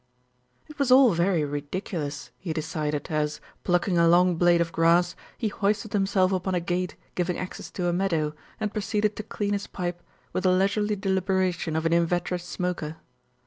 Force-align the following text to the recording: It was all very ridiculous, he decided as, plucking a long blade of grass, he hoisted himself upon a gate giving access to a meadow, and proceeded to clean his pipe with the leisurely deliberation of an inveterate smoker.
It 0.67 0.79
was 0.79 0.91
all 0.91 1.13
very 1.13 1.43
ridiculous, 1.45 2.31
he 2.39 2.53
decided 2.53 3.09
as, 3.11 3.39
plucking 3.63 3.99
a 3.99 4.07
long 4.07 4.35
blade 4.35 4.59
of 4.59 4.71
grass, 4.71 5.15
he 5.37 5.49
hoisted 5.49 5.93
himself 5.93 6.31
upon 6.31 6.55
a 6.55 6.59
gate 6.59 6.95
giving 7.13 7.37
access 7.37 7.69
to 7.69 7.85
a 7.87 7.93
meadow, 7.93 8.33
and 8.59 8.73
proceeded 8.73 9.15
to 9.17 9.21
clean 9.21 9.53
his 9.53 9.67
pipe 9.67 10.01
with 10.33 10.43
the 10.43 10.51
leisurely 10.51 10.95
deliberation 10.95 11.75
of 11.75 11.85
an 11.85 11.93
inveterate 11.93 12.41
smoker. 12.41 12.97